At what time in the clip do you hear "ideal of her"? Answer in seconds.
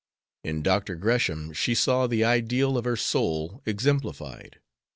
2.23-2.95